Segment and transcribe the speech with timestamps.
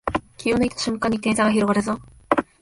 [0.35, 1.99] 気を抜いた瞬間に点差が広がるぞ